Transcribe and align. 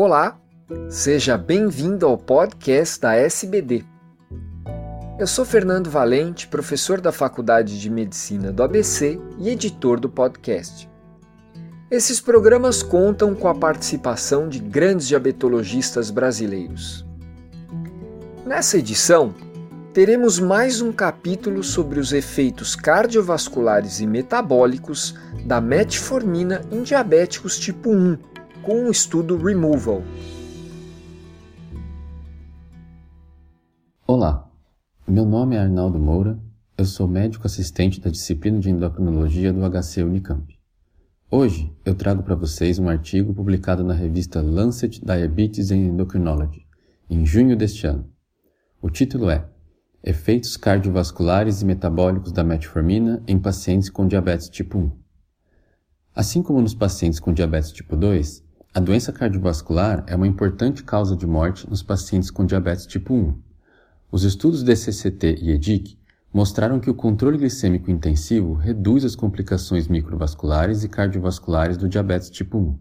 Olá, 0.00 0.38
seja 0.88 1.36
bem-vindo 1.36 2.06
ao 2.06 2.16
podcast 2.16 3.00
da 3.00 3.16
SBD. 3.16 3.84
Eu 5.18 5.26
sou 5.26 5.44
Fernando 5.44 5.90
Valente, 5.90 6.46
professor 6.46 7.00
da 7.00 7.10
Faculdade 7.10 7.80
de 7.80 7.90
Medicina 7.90 8.52
do 8.52 8.62
ABC 8.62 9.20
e 9.40 9.48
editor 9.48 9.98
do 9.98 10.08
podcast. 10.08 10.88
Esses 11.90 12.20
programas 12.20 12.80
contam 12.80 13.34
com 13.34 13.48
a 13.48 13.54
participação 13.56 14.48
de 14.48 14.60
grandes 14.60 15.08
diabetologistas 15.08 16.12
brasileiros. 16.12 17.04
Nessa 18.46 18.78
edição, 18.78 19.34
teremos 19.92 20.38
mais 20.38 20.80
um 20.80 20.92
capítulo 20.92 21.64
sobre 21.64 21.98
os 21.98 22.12
efeitos 22.12 22.76
cardiovasculares 22.76 23.98
e 23.98 24.06
metabólicos 24.06 25.16
da 25.44 25.60
metformina 25.60 26.62
em 26.70 26.84
diabéticos 26.84 27.58
tipo 27.58 27.90
1, 27.90 28.16
com 28.68 28.84
o 28.84 28.90
estudo 28.90 29.38
Removal. 29.38 30.02
Olá, 34.06 34.46
meu 35.06 35.24
nome 35.24 35.56
é 35.56 35.58
Arnaldo 35.58 35.98
Moura, 35.98 36.38
eu 36.76 36.84
sou 36.84 37.08
médico 37.08 37.46
assistente 37.46 37.98
da 37.98 38.10
disciplina 38.10 38.60
de 38.60 38.68
endocrinologia 38.68 39.54
do 39.54 39.60
HC 39.60 40.02
Unicamp. 40.02 40.54
Hoje 41.30 41.74
eu 41.82 41.94
trago 41.94 42.22
para 42.22 42.34
vocês 42.34 42.78
um 42.78 42.90
artigo 42.90 43.32
publicado 43.32 43.82
na 43.82 43.94
revista 43.94 44.42
Lancet 44.42 45.02
Diabetes 45.02 45.70
and 45.70 45.76
Endocrinology, 45.76 46.66
em 47.08 47.24
junho 47.24 47.56
deste 47.56 47.86
ano. 47.86 48.06
O 48.82 48.90
título 48.90 49.30
é 49.30 49.48
Efeitos 50.04 50.58
cardiovasculares 50.58 51.62
e 51.62 51.64
metabólicos 51.64 52.32
da 52.32 52.44
metformina 52.44 53.22
em 53.26 53.38
pacientes 53.38 53.88
com 53.88 54.06
diabetes 54.06 54.50
tipo 54.50 54.76
1. 54.76 54.92
Assim 56.14 56.42
como 56.42 56.60
nos 56.60 56.74
pacientes 56.74 57.18
com 57.18 57.32
diabetes 57.32 57.72
tipo 57.72 57.96
2, 57.96 58.46
a 58.74 58.80
doença 58.80 59.12
cardiovascular 59.12 60.04
é 60.06 60.14
uma 60.14 60.26
importante 60.26 60.84
causa 60.84 61.16
de 61.16 61.26
morte 61.26 61.68
nos 61.68 61.82
pacientes 61.82 62.30
com 62.30 62.44
diabetes 62.44 62.86
tipo 62.86 63.14
1. 63.14 63.34
Os 64.12 64.24
estudos 64.24 64.62
DCCT 64.62 65.38
e 65.40 65.50
EDIC 65.52 65.98
mostraram 66.32 66.78
que 66.78 66.90
o 66.90 66.94
controle 66.94 67.38
glicêmico 67.38 67.90
intensivo 67.90 68.52
reduz 68.52 69.04
as 69.04 69.16
complicações 69.16 69.88
microvasculares 69.88 70.84
e 70.84 70.88
cardiovasculares 70.88 71.78
do 71.78 71.88
diabetes 71.88 72.28
tipo 72.28 72.58
1. 72.58 72.78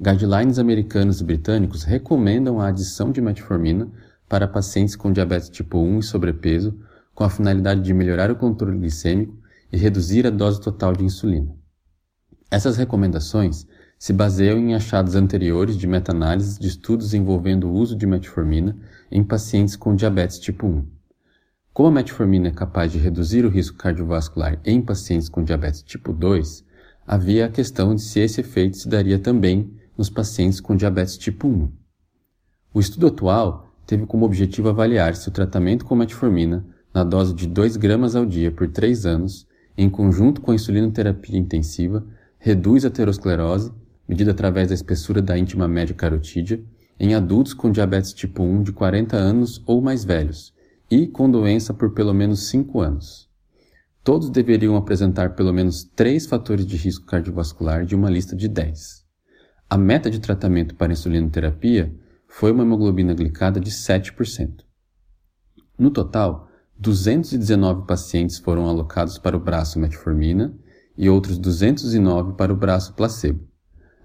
Guidelines 0.00 0.58
americanos 0.60 1.20
e 1.20 1.24
britânicos 1.24 1.82
recomendam 1.82 2.60
a 2.60 2.68
adição 2.68 3.10
de 3.10 3.20
metformina 3.20 3.90
para 4.28 4.46
pacientes 4.46 4.94
com 4.94 5.12
diabetes 5.12 5.48
tipo 5.48 5.78
1 5.78 5.98
e 5.98 6.02
sobrepeso, 6.04 6.78
com 7.12 7.24
a 7.24 7.30
finalidade 7.30 7.82
de 7.82 7.92
melhorar 7.92 8.30
o 8.30 8.36
controle 8.36 8.78
glicêmico 8.78 9.36
e 9.72 9.76
reduzir 9.76 10.24
a 10.28 10.30
dose 10.30 10.60
total 10.60 10.92
de 10.92 11.04
insulina. 11.04 11.52
Essas 12.48 12.76
recomendações 12.76 13.66
se 13.98 14.12
baseiam 14.12 14.58
em 14.58 14.74
achados 14.74 15.16
anteriores 15.16 15.76
de 15.76 15.86
meta-análises 15.86 16.58
de 16.58 16.68
estudos 16.68 17.14
envolvendo 17.14 17.68
o 17.68 17.72
uso 17.72 17.96
de 17.96 18.06
metformina 18.06 18.76
em 19.10 19.24
pacientes 19.24 19.74
com 19.74 19.96
diabetes 19.96 20.38
tipo 20.38 20.66
1. 20.66 20.86
Como 21.72 21.88
a 21.88 21.92
metformina 21.92 22.48
é 22.48 22.52
capaz 22.52 22.92
de 22.92 22.98
reduzir 22.98 23.44
o 23.44 23.48
risco 23.48 23.76
cardiovascular 23.76 24.60
em 24.64 24.80
pacientes 24.80 25.28
com 25.28 25.42
diabetes 25.42 25.82
tipo 25.82 26.12
2, 26.12 26.64
havia 27.06 27.46
a 27.46 27.50
questão 27.50 27.94
de 27.94 28.02
se 28.02 28.20
esse 28.20 28.40
efeito 28.40 28.76
se 28.76 28.88
daria 28.88 29.18
também 29.18 29.72
nos 29.96 30.08
pacientes 30.08 30.60
com 30.60 30.76
diabetes 30.76 31.18
tipo 31.18 31.48
1. 31.48 31.70
O 32.72 32.80
estudo 32.80 33.08
atual 33.08 33.72
teve 33.84 34.06
como 34.06 34.24
objetivo 34.24 34.68
avaliar 34.68 35.16
se 35.16 35.28
o 35.28 35.32
tratamento 35.32 35.84
com 35.84 35.96
metformina, 35.96 36.64
na 36.94 37.02
dose 37.02 37.34
de 37.34 37.46
2 37.46 37.76
gramas 37.76 38.14
ao 38.14 38.24
dia 38.24 38.50
por 38.50 38.68
3 38.68 39.06
anos, 39.06 39.46
em 39.76 39.88
conjunto 39.88 40.40
com 40.40 40.50
a 40.52 40.54
insulinoterapia 40.54 41.38
intensiva, 41.38 42.06
reduz 42.38 42.84
a 42.84 42.88
aterosclerose, 42.88 43.72
medida 44.08 44.30
através 44.30 44.68
da 44.68 44.74
espessura 44.74 45.20
da 45.20 45.36
íntima 45.36 45.68
média 45.68 45.94
carotídea, 45.94 46.62
em 46.98 47.14
adultos 47.14 47.52
com 47.52 47.70
diabetes 47.70 48.12
tipo 48.12 48.42
1 48.42 48.62
de 48.62 48.72
40 48.72 49.16
anos 49.16 49.62
ou 49.66 49.80
mais 49.80 50.04
velhos 50.04 50.52
e 50.90 51.06
com 51.06 51.30
doença 51.30 51.74
por 51.74 51.92
pelo 51.92 52.14
menos 52.14 52.48
5 52.48 52.80
anos. 52.80 53.28
Todos 54.02 54.30
deveriam 54.30 54.74
apresentar 54.76 55.34
pelo 55.34 55.52
menos 55.52 55.84
3 55.84 56.26
fatores 56.26 56.66
de 56.66 56.76
risco 56.76 57.04
cardiovascular 57.04 57.84
de 57.84 57.94
uma 57.94 58.08
lista 58.08 58.34
de 58.34 58.48
10. 58.48 59.04
A 59.68 59.76
meta 59.76 60.10
de 60.10 60.18
tratamento 60.18 60.74
para 60.74 60.92
insulinoterapia 60.92 61.94
foi 62.26 62.52
uma 62.52 62.62
hemoglobina 62.62 63.12
glicada 63.12 63.60
de 63.60 63.70
7%. 63.70 64.64
No 65.78 65.90
total, 65.90 66.48
219 66.78 67.86
pacientes 67.86 68.38
foram 68.38 68.66
alocados 68.66 69.18
para 69.18 69.36
o 69.36 69.40
braço 69.40 69.78
metformina 69.78 70.54
e 70.96 71.08
outros 71.08 71.38
209 71.38 72.32
para 72.32 72.52
o 72.52 72.56
braço 72.56 72.94
placebo. 72.94 73.47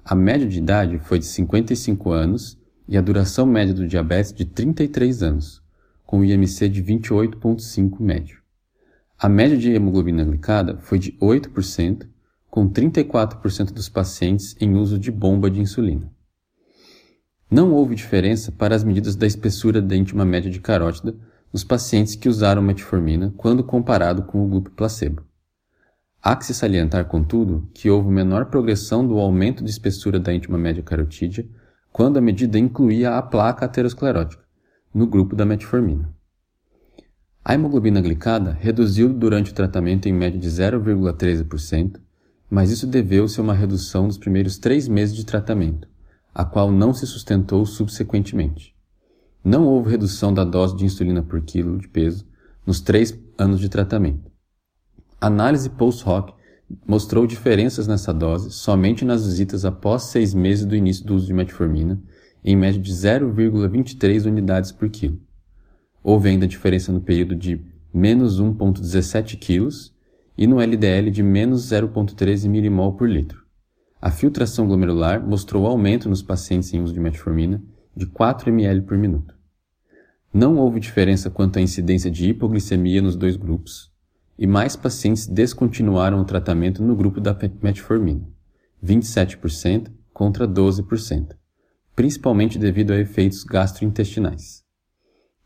A 0.06 0.16
média 0.16 0.46
de 0.46 0.58
idade 0.58 1.00
foi 1.00 1.18
de 1.18 1.26
55 1.26 2.12
anos 2.12 2.60
e 2.90 2.98
a 2.98 3.02
duração 3.02 3.46
média 3.46 3.74
do 3.74 3.88
diabetes 3.88 4.34
de 4.34 4.44
33 4.44 5.24
anos, 5.24 5.62
com 6.06 6.20
o 6.20 6.26
IMC 6.26 6.68
de 6.68 6.84
28,5 6.84 8.02
médio. 8.02 8.40
A 9.18 9.30
média 9.30 9.58
de 9.58 9.72
hemoglobina 9.72 10.26
glicada 10.26 10.78
foi 10.80 11.00
de 11.00 11.14
8%, 11.14 12.06
com 12.50 12.70
34% 12.70 13.72
dos 13.72 13.88
pacientes 13.88 14.58
em 14.60 14.76
uso 14.76 15.00
de 15.00 15.10
bomba 15.10 15.50
de 15.50 15.62
insulina. 15.62 16.12
Não 17.50 17.72
houve 17.72 17.96
diferença 17.96 18.52
para 18.52 18.76
as 18.76 18.84
medidas 18.84 19.16
da 19.16 19.26
espessura 19.26 19.82
da 19.82 19.96
íntima 19.96 20.26
média 20.26 20.52
de 20.52 20.60
carótida 20.60 21.16
nos 21.52 21.64
pacientes 21.64 22.16
que 22.16 22.28
usaram 22.28 22.62
metformina 22.62 23.34
quando 23.38 23.64
comparado 23.64 24.24
com 24.24 24.46
o 24.46 24.50
grupo 24.50 24.72
placebo. 24.72 25.24
Há 26.26 26.38
que 26.38 26.46
se 26.46 26.54
salientar, 26.54 27.04
contudo, 27.04 27.68
que 27.74 27.90
houve 27.90 28.10
menor 28.10 28.46
progressão 28.46 29.06
do 29.06 29.20
aumento 29.20 29.62
de 29.62 29.70
espessura 29.70 30.22
da 30.22 30.34
íntima 30.34 30.58
média 30.58 30.82
carotídea 30.82 31.46
quando 31.92 32.16
a 32.16 32.22
medida 32.22 32.58
incluía 32.58 33.18
a 33.18 33.22
placa 33.22 33.66
aterosclerótica, 33.66 34.42
no 34.94 35.06
grupo 35.06 35.36
da 35.36 35.46
metformina. 35.46 36.16
A 37.44 37.54
hemoglobina 37.54 38.00
glicada 38.00 38.58
reduziu 38.58 39.10
durante 39.10 39.52
o 39.52 39.54
tratamento 39.54 40.08
em 40.08 40.14
média 40.14 40.40
de 40.40 40.48
0,13%, 40.48 42.00
mas 42.50 42.72
isso 42.72 42.88
deveu-se 42.88 43.38
a 43.42 43.44
uma 43.44 43.54
redução 43.54 44.06
nos 44.06 44.18
primeiros 44.18 44.58
três 44.58 44.88
meses 44.88 45.14
de 45.14 45.26
tratamento, 45.26 45.90
a 46.34 46.46
qual 46.46 46.72
não 46.72 46.94
se 46.94 47.06
sustentou 47.06 47.66
subsequentemente. 47.66 48.74
Não 49.44 49.66
houve 49.66 49.92
redução 49.92 50.34
da 50.34 50.46
dose 50.46 50.78
de 50.78 50.86
insulina 50.86 51.22
por 51.22 51.42
quilo 51.42 51.78
de 51.78 51.90
peso 51.90 52.26
nos 52.66 52.80
três 52.80 53.14
anos 53.38 53.60
de 53.60 53.68
tratamento. 53.68 54.33
Análise 55.26 55.70
post-hoc 55.70 56.34
mostrou 56.86 57.26
diferenças 57.26 57.88
nessa 57.88 58.14
dose 58.14 58.52
somente 58.52 59.06
nas 59.06 59.26
visitas 59.26 59.64
após 59.64 60.04
seis 60.04 60.34
meses 60.34 60.66
do 60.66 60.76
início 60.76 61.06
do 61.06 61.16
uso 61.16 61.28
de 61.28 61.34
metformina, 61.34 61.98
em 62.44 62.58
média 62.58 62.78
de 62.78 62.92
0,23 62.92 64.26
unidades 64.26 64.74
por 64.74 64.90
quilo. 64.90 65.18
Houve 66.04 66.28
ainda 66.28 66.46
diferença 66.46 66.92
no 66.92 67.00
período 67.00 67.38
de 67.38 67.58
menos 67.94 68.42
1,17 68.42 69.40
kg 69.40 69.70
e 70.38 70.46
no 70.46 70.60
LDL 70.60 71.10
de 71.10 71.24
menos 71.24 71.72
0,13 71.72 72.50
mmol 72.50 72.92
por 72.92 73.08
litro. 73.08 73.46
A 74.02 74.12
filtração 74.12 74.68
glomerular 74.68 75.26
mostrou 75.26 75.66
aumento 75.66 76.10
nos 76.10 76.22
pacientes 76.22 76.74
em 76.74 76.82
uso 76.82 76.94
de 76.94 77.00
metformina 77.00 77.64
de 77.96 78.08
4 78.08 78.50
ml 78.50 78.82
por 78.82 78.98
minuto. 78.98 79.34
Não 80.34 80.58
houve 80.58 80.82
diferença 80.82 81.30
quanto 81.30 81.60
à 81.60 81.62
incidência 81.62 82.12
de 82.12 82.28
hipoglicemia 82.28 83.02
nos 83.02 83.16
dois 83.16 83.38
grupos, 83.38 83.93
e 84.38 84.48
mais 84.48 84.76
pacientes 84.76 85.28
descontinuaram 85.28 86.20
o 86.20 86.26
tratamento 86.26 86.82
no 86.84 86.96
grupo 86.96 87.22
da 87.22 87.38
metformina, 87.62 88.28
27% 88.84 89.92
contra 90.14 90.48
12%, 90.48 91.36
principalmente 91.96 92.58
devido 92.58 92.92
a 92.92 93.00
efeitos 93.00 93.44
gastrointestinais. 93.44 94.64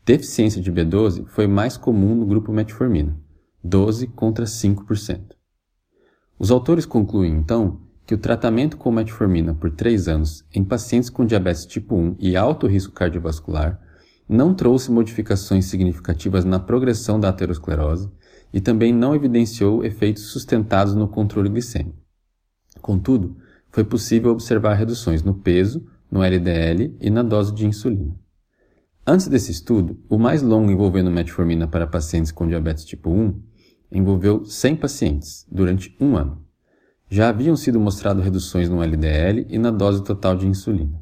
Deficiência 0.04 0.62
de 0.62 0.72
B12 0.72 1.26
foi 1.26 1.46
mais 1.46 1.76
comum 1.76 2.14
no 2.14 2.26
grupo 2.26 2.50
metformina, 2.50 3.18
12 3.62 4.06
contra 4.08 4.46
5%. 4.46 5.36
Os 6.38 6.50
autores 6.50 6.86
concluem, 6.86 7.34
então, 7.34 7.80
que 8.06 8.14
o 8.14 8.18
tratamento 8.18 8.78
com 8.78 8.90
metformina 8.90 9.54
por 9.54 9.70
3 9.70 10.08
anos 10.08 10.42
em 10.54 10.64
pacientes 10.64 11.10
com 11.10 11.26
diabetes 11.26 11.66
tipo 11.66 11.94
1 11.94 12.16
e 12.18 12.36
alto 12.36 12.66
risco 12.66 12.94
cardiovascular 12.94 13.78
não 14.26 14.54
trouxe 14.54 14.90
modificações 14.90 15.66
significativas 15.66 16.42
na 16.42 16.58
progressão 16.58 17.20
da 17.20 17.28
aterosclerose 17.28 18.10
e 18.52 18.60
também 18.60 18.92
não 18.92 19.14
evidenciou 19.14 19.84
efeitos 19.84 20.24
sustentados 20.24 20.94
no 20.94 21.08
controle 21.08 21.48
glicêmico. 21.48 21.98
Contudo, 22.80 23.36
foi 23.70 23.84
possível 23.84 24.30
observar 24.30 24.74
reduções 24.74 25.22
no 25.22 25.34
peso, 25.34 25.86
no 26.10 26.22
LDL 26.22 26.96
e 27.00 27.10
na 27.10 27.22
dose 27.22 27.52
de 27.54 27.66
insulina. 27.66 28.14
Antes 29.06 29.28
desse 29.28 29.52
estudo, 29.52 29.98
o 30.08 30.18
mais 30.18 30.42
longo 30.42 30.70
envolvendo 30.70 31.10
metformina 31.10 31.66
para 31.66 31.86
pacientes 31.86 32.32
com 32.32 32.46
diabetes 32.46 32.84
tipo 32.84 33.10
1 33.10 33.42
envolveu 33.90 34.44
100 34.44 34.76
pacientes 34.76 35.46
durante 35.50 35.96
um 36.00 36.16
ano 36.16 36.48
já 37.10 37.28
haviam 37.28 37.56
sido 37.56 37.80
mostradas 37.80 38.22
reduções 38.22 38.68
no 38.68 38.82
LDL 38.82 39.46
e 39.48 39.58
na 39.58 39.70
dose 39.70 40.04
total 40.04 40.36
de 40.36 40.46
insulina. 40.46 41.00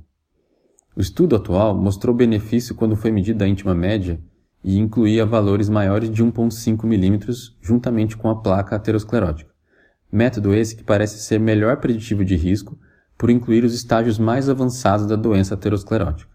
O 0.96 1.00
estudo 1.00 1.36
atual 1.36 1.76
mostrou 1.76 2.14
benefício 2.14 2.74
quando 2.74 2.96
foi 2.96 3.10
medida 3.10 3.44
a 3.44 3.48
íntima 3.48 3.74
média 3.74 4.20
e 4.66 4.76
incluía 4.76 5.24
valores 5.24 5.68
maiores 5.68 6.10
de 6.10 6.24
1,5 6.24 6.84
mm 6.84 7.54
juntamente 7.62 8.16
com 8.16 8.28
a 8.28 8.34
placa 8.34 8.74
aterosclerótica. 8.74 9.48
Método 10.10 10.52
esse 10.52 10.74
que 10.74 10.82
parece 10.82 11.20
ser 11.20 11.38
melhor 11.38 11.76
preditivo 11.76 12.24
de 12.24 12.34
risco 12.34 12.76
por 13.16 13.30
incluir 13.30 13.64
os 13.64 13.72
estágios 13.72 14.18
mais 14.18 14.48
avançados 14.48 15.06
da 15.06 15.14
doença 15.14 15.54
aterosclerótica. 15.54 16.28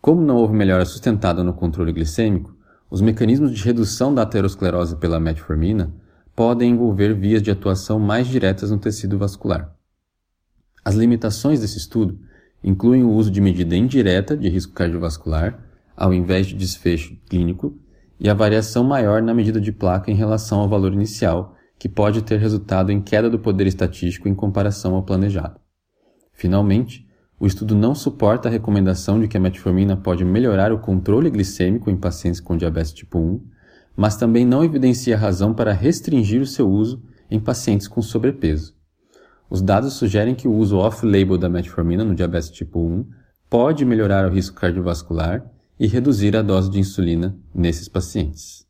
Como 0.00 0.20
não 0.20 0.36
houve 0.36 0.54
melhora 0.54 0.84
sustentada 0.84 1.42
no 1.42 1.52
controle 1.52 1.92
glicêmico, 1.92 2.54
os 2.88 3.00
mecanismos 3.00 3.52
de 3.52 3.64
redução 3.64 4.14
da 4.14 4.22
aterosclerose 4.22 4.94
pela 4.96 5.18
metformina 5.18 5.92
podem 6.36 6.70
envolver 6.70 7.14
vias 7.14 7.42
de 7.42 7.50
atuação 7.50 7.98
mais 7.98 8.28
diretas 8.28 8.70
no 8.70 8.78
tecido 8.78 9.18
vascular. 9.18 9.74
As 10.84 10.94
limitações 10.94 11.60
desse 11.60 11.78
estudo 11.78 12.16
incluem 12.62 13.02
o 13.02 13.10
uso 13.10 13.30
de 13.30 13.40
medida 13.40 13.74
indireta 13.74 14.36
de 14.36 14.48
risco 14.48 14.72
cardiovascular, 14.72 15.69
ao 15.96 16.12
invés 16.12 16.46
de 16.46 16.54
desfecho 16.54 17.16
clínico, 17.28 17.78
e 18.18 18.28
a 18.28 18.34
variação 18.34 18.84
maior 18.84 19.22
na 19.22 19.32
medida 19.32 19.60
de 19.60 19.72
placa 19.72 20.10
em 20.10 20.14
relação 20.14 20.60
ao 20.60 20.68
valor 20.68 20.92
inicial, 20.92 21.54
que 21.78 21.88
pode 21.88 22.22
ter 22.22 22.38
resultado 22.38 22.92
em 22.92 23.00
queda 23.00 23.30
do 23.30 23.38
poder 23.38 23.66
estatístico 23.66 24.28
em 24.28 24.34
comparação 24.34 24.94
ao 24.94 25.02
planejado. 25.02 25.58
Finalmente, 26.32 27.08
o 27.38 27.46
estudo 27.46 27.74
não 27.74 27.94
suporta 27.94 28.48
a 28.48 28.52
recomendação 28.52 29.18
de 29.18 29.26
que 29.26 29.38
a 29.38 29.40
metformina 29.40 29.96
pode 29.96 30.22
melhorar 30.22 30.72
o 30.72 30.78
controle 30.78 31.30
glicêmico 31.30 31.90
em 31.90 31.96
pacientes 31.96 32.38
com 32.38 32.54
diabetes 32.54 32.92
tipo 32.92 33.18
1, 33.18 33.40
mas 33.96 34.16
também 34.16 34.44
não 34.44 34.62
evidencia 34.62 35.16
razão 35.16 35.54
para 35.54 35.72
restringir 35.72 36.42
o 36.42 36.46
seu 36.46 36.68
uso 36.68 37.02
em 37.30 37.40
pacientes 37.40 37.88
com 37.88 38.02
sobrepeso. 38.02 38.74
Os 39.48 39.62
dados 39.62 39.94
sugerem 39.94 40.34
que 40.34 40.46
o 40.46 40.52
uso 40.52 40.76
off-label 40.76 41.38
da 41.38 41.48
metformina 41.48 42.04
no 42.04 42.14
diabetes 42.14 42.50
tipo 42.50 42.78
1 42.78 43.06
pode 43.48 43.86
melhorar 43.86 44.26
o 44.26 44.32
risco 44.32 44.60
cardiovascular 44.60 45.42
e 45.80 45.86
reduzir 45.86 46.36
a 46.36 46.42
dose 46.42 46.70
de 46.70 46.78
insulina 46.78 47.34
nesses 47.54 47.88
pacientes. 47.88 48.68